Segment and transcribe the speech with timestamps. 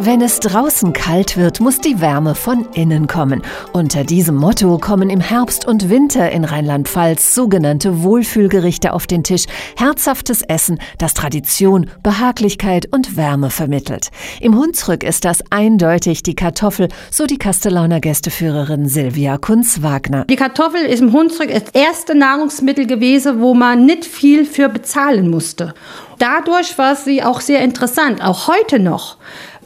[0.00, 3.42] Wenn es draußen kalt wird, muss die Wärme von innen kommen.
[3.72, 9.44] Unter diesem Motto kommen im Herbst und Winter in Rheinland-Pfalz sogenannte Wohlfühlgerichte auf den Tisch.
[9.76, 14.10] Herzhaftes Essen, das Tradition, Behaglichkeit und Wärme vermittelt.
[14.40, 20.24] Im Hunsrück ist das eindeutig die Kartoffel, so die Kastellaner Gästeführerin Silvia Kunz-Wagner.
[20.28, 25.30] Die Kartoffel ist im Hunsrück das erste Nahrungsmittel gewesen, wo man nicht viel für bezahlen
[25.30, 25.72] musste.
[26.18, 29.16] Dadurch war sie auch sehr interessant, auch heute noch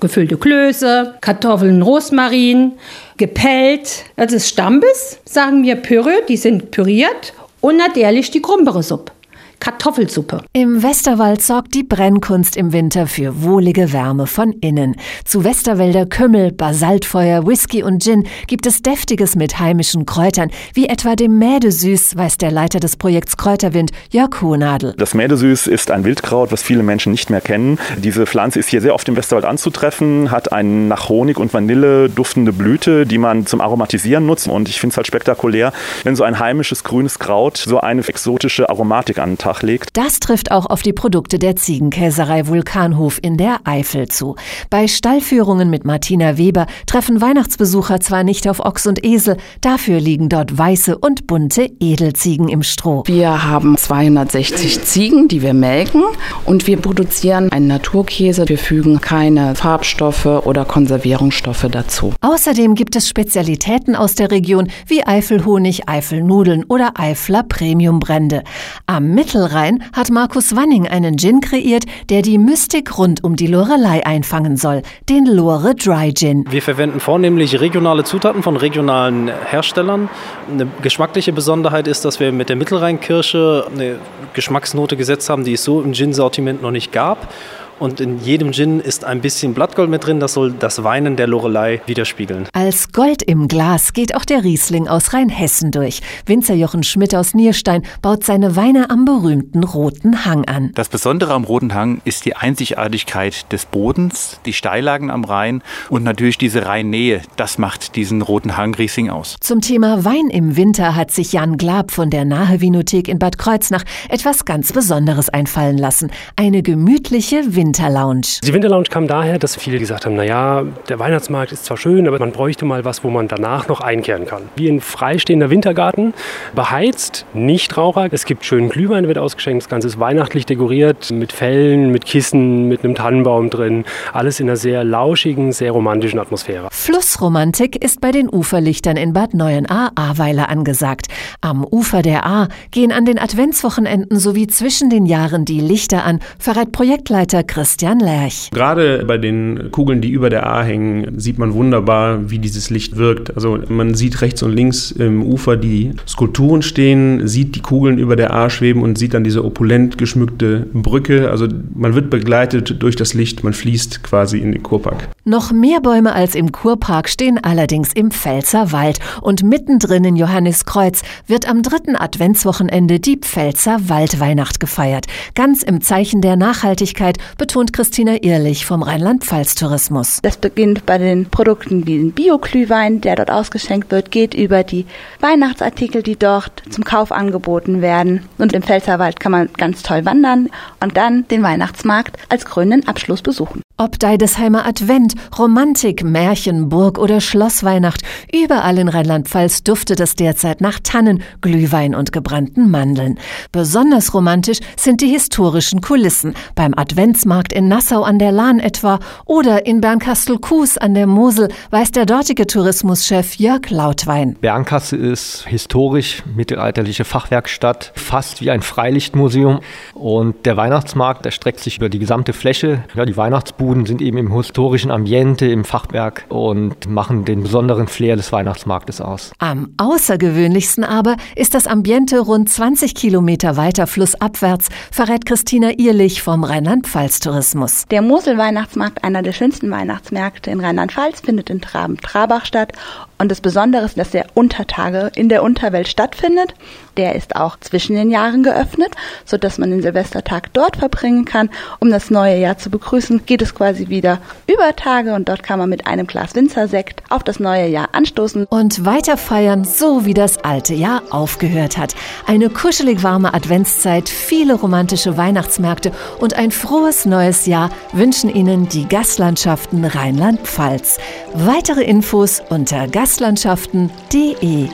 [0.00, 2.72] gefüllte Klöße, Kartoffeln, Rosmarin,
[3.16, 4.04] gepellt.
[4.16, 7.32] Das ist Stambis, sagen wir Püree, die sind püriert.
[7.60, 9.12] Und natürlich die krumpere Suppe.
[9.60, 10.42] Kartoffelsuppe.
[10.52, 14.96] Im Westerwald sorgt die Brennkunst im Winter für wohlige Wärme von innen.
[15.24, 21.16] Zu Westerwälder Kümmel, Basaltfeuer, Whisky und Gin gibt es Deftiges mit heimischen Kräutern, wie etwa
[21.16, 24.94] dem Mädesüß, weiß der Leiter des Projekts Kräuterwind, Jörg Hohnadel.
[24.96, 27.78] Das Mädesüß ist ein Wildkraut, was viele Menschen nicht mehr kennen.
[27.96, 32.08] Diese Pflanze ist hier sehr oft im Westerwald anzutreffen, hat eine nach Honig und Vanille
[32.08, 34.48] duftende Blüte, die man zum Aromatisieren nutzt.
[34.48, 35.72] Und ich finde es halt spektakulär,
[36.04, 39.96] wenn so ein heimisches grünes Kraut so eine exotische Aromatik an Tag legt.
[39.96, 44.36] Das trifft auch auf die Produkte der Ziegenkäserei Vulkanhof in der Eifel zu.
[44.68, 50.28] Bei Stallführungen mit Martina Weber treffen Weihnachtsbesucher zwar nicht auf Ochs und Esel, dafür liegen
[50.28, 53.04] dort weiße und bunte Edelziegen im Stroh.
[53.06, 56.02] Wir haben 260 Ziegen, die wir melken
[56.44, 58.48] und wir produzieren einen Naturkäse.
[58.48, 62.12] Wir fügen keine Farbstoffe oder Konservierungsstoffe dazu.
[62.20, 68.42] Außerdem gibt es Spezialitäten aus der Region wie Eifelhonig, Eifelnudeln oder Eifler Premiumbrände.
[68.86, 73.46] Am Mittel Mittelrhein hat Markus Wanning einen Gin kreiert, der die Mystik rund um die
[73.46, 76.44] Lorelei einfangen soll, den Lore Dry Gin.
[76.50, 80.08] Wir verwenden vornehmlich regionale Zutaten von regionalen Herstellern.
[80.50, 84.00] Eine geschmackliche Besonderheit ist, dass wir mit der Mittelrheinkirsche eine
[84.32, 87.32] Geschmacksnote gesetzt haben, die es so im Gin-Sortiment noch nicht gab.
[87.78, 91.28] Und in jedem Gin ist ein bisschen Blattgold mit drin, das soll das Weinen der
[91.28, 92.48] Lorelei widerspiegeln.
[92.52, 96.00] Als Gold im Glas geht auch der Riesling aus Rheinhessen durch.
[96.26, 100.72] Winzer Jochen Schmidt aus Nierstein baut seine Weine am berühmten Roten Hang an.
[100.74, 106.02] Das Besondere am Roten Hang ist die Einzigartigkeit des Bodens, die Steillagen am Rhein und
[106.02, 107.22] natürlich diese Rheinnähe.
[107.36, 109.36] Das macht diesen Roten Hang Riesling aus.
[109.40, 113.38] Zum Thema Wein im Winter hat sich Jan Glab von der Nahe Vinothek in Bad
[113.38, 116.10] Kreuznach etwas ganz Besonderes einfallen lassen.
[116.34, 118.22] Eine gemütliche Winter Winterlounge.
[118.42, 122.18] Die Winterlounge kam daher, dass viele gesagt haben, naja, der Weihnachtsmarkt ist zwar schön, aber
[122.18, 124.44] man bräuchte mal was, wo man danach noch einkehren kann.
[124.56, 126.14] Wie ein freistehender Wintergarten,
[126.54, 128.08] beheizt, nicht Raucher.
[128.10, 129.64] Es gibt schönen Glühwein, wird ausgeschenkt.
[129.64, 133.84] Das Ganze ist weihnachtlich dekoriert mit Fellen, mit Kissen, mit einem Tannenbaum drin.
[134.14, 136.68] Alles in einer sehr lauschigen, sehr romantischen Atmosphäre.
[136.70, 141.08] Flussromantik ist bei den Uferlichtern in Bad Neuenahr-Ahrweiler angesagt.
[141.42, 146.20] Am Ufer der Ahr gehen an den Adventswochenenden sowie zwischen den Jahren die Lichter an,
[146.38, 148.50] verrät Projektleiter Christian Christian Lerch.
[148.52, 152.96] Gerade bei den Kugeln, die über der A hängen, sieht man wunderbar, wie dieses Licht
[152.96, 153.34] wirkt.
[153.34, 158.14] Also man sieht rechts und links im Ufer die Skulpturen stehen, sieht die Kugeln über
[158.14, 161.32] der A schweben und sieht dann diese opulent geschmückte Brücke.
[161.32, 165.08] Also man wird begleitet durch das Licht, man fließt quasi in den Kurpark.
[165.28, 168.98] Noch mehr Bäume als im Kurpark stehen allerdings im Pfälzer Wald.
[169.20, 175.04] Und mittendrin in Johanniskreuz wird am dritten Adventswochenende die Pfälzer Waldweihnacht gefeiert.
[175.34, 180.20] Ganz im Zeichen der Nachhaltigkeit betont Christina Ehrlich vom Rheinland-Pfalz-Tourismus.
[180.22, 184.86] Das beginnt bei den Produkten wie den Bio-Glühwein, der dort ausgeschenkt wird, geht über die
[185.20, 188.22] Weihnachtsartikel, die dort zum Kauf angeboten werden.
[188.38, 190.48] Und im Pfälzerwald kann man ganz toll wandern
[190.80, 193.60] und dann den Weihnachtsmarkt als krönenden Abschluss besuchen.
[193.80, 198.02] Ob Deidesheimer Advent, Romantik, Märchen, Burg oder Schlossweihnacht,
[198.32, 203.18] überall in Rheinland-Pfalz duftet es derzeit nach Tannen, Glühwein und gebrannten Mandeln.
[203.52, 209.64] Besonders romantisch sind die historischen Kulissen, beim Adventsmarkt in Nassau an der Lahn etwa oder
[209.64, 214.36] in Bernkastel-Kues an der Mosel, weiß der dortige Tourismuschef Jörg Lautwein.
[214.40, 219.60] Bernkastel ist historisch mittelalterliche Fachwerkstatt, fast wie ein Freilichtmuseum
[219.94, 222.84] und der Weihnachtsmarkt erstreckt sich über die gesamte Fläche.
[222.94, 227.88] Ja, die Weihnachtsbuden Buden sind eben im historischen Ambiente, im Fachwerk und machen den besonderen
[227.88, 229.32] Flair des Weihnachtsmarktes aus.
[229.38, 236.44] Am außergewöhnlichsten aber ist das Ambiente rund 20 Kilometer weiter flussabwärts, verrät Christina Ehrlich vom
[236.44, 237.86] Rheinland-Pfalz-Tourismus.
[237.90, 242.72] Der Mosel-Weihnachtsmarkt, einer der schönsten Weihnachtsmärkte in Rheinland-Pfalz, findet in Traben-Trabach statt.
[243.18, 246.54] Und das Besondere ist, dass er unter Tage in der Unterwelt stattfindet.
[246.96, 248.90] Der ist auch zwischen den Jahren geöffnet,
[249.24, 251.50] sodass man den Silvestertag dort verbringen kann.
[251.80, 255.58] Um das neue Jahr zu begrüßen, geht es quasi wieder über Tage und dort kann
[255.58, 258.46] man mit einem Glas Winzersekt auf das neue Jahr anstoßen.
[258.46, 261.94] Und weiter feiern, so wie das alte Jahr aufgehört hat.
[262.26, 268.88] Eine kuschelig warme Adventszeit, viele romantische Weihnachtsmärkte und ein frohes neues Jahr wünschen Ihnen die
[268.88, 270.98] Gastlandschaften Rheinland-Pfalz.
[271.34, 274.68] Weitere Infos unter gastlandschaften.de